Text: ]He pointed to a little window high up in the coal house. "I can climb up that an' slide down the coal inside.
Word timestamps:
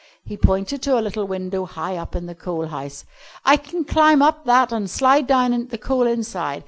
]He 0.31 0.35
pointed 0.35 0.81
to 0.81 0.97
a 0.97 0.99
little 0.99 1.25
window 1.27 1.65
high 1.65 1.95
up 1.95 2.15
in 2.15 2.25
the 2.25 2.33
coal 2.33 2.65
house. 2.65 3.05
"I 3.45 3.55
can 3.55 3.85
climb 3.85 4.23
up 4.23 4.45
that 4.45 4.73
an' 4.73 4.87
slide 4.87 5.27
down 5.27 5.67
the 5.67 5.77
coal 5.77 6.07
inside. 6.07 6.59